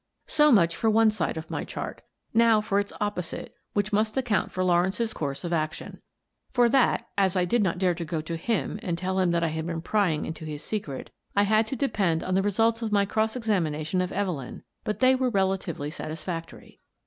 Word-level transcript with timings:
So 0.25 0.51
much 0.51 0.75
for 0.75 0.89
one 0.89 1.11
side 1.11 1.37
of 1.37 1.51
my 1.51 1.63
chart 1.63 2.01
Now 2.33 2.59
for 2.59 2.79
its 2.79 2.91
opposite, 2.99 3.53
which 3.73 3.93
must 3.93 4.17
account 4.17 4.51
for 4.51 4.63
Lawrence's 4.63 5.13
course 5.13 5.43
of 5.43 5.53
action. 5.53 6.01
For 6.49 6.67
that— 6.69 7.07
as 7.19 7.35
I 7.35 7.45
did 7.45 7.61
not 7.61 7.77
dare 7.77 7.93
to 7.93 8.03
go 8.03 8.19
to 8.19 8.35
him 8.35 8.79
and 8.81 8.97
tell 8.97 9.19
him 9.19 9.29
that 9.29 9.43
I 9.43 9.49
had 9.49 9.67
been 9.67 9.83
prying 9.83 10.25
into 10.25 10.43
his 10.43 10.63
secret— 10.63 11.11
I 11.35 11.43
had 11.43 11.67
to 11.67 11.75
depend 11.75 12.23
on 12.23 12.33
the 12.33 12.41
results 12.41 12.81
of 12.81 12.91
my 12.91 13.05
cross 13.05 13.35
exam 13.35 13.65
ination 13.65 14.03
of 14.03 14.11
Evelyn, 14.11 14.63
but 14.83 15.01
they 15.01 15.13
were 15.13 15.29
relatively 15.29 15.91
satisfac 15.91 16.47
tory. 16.47 16.79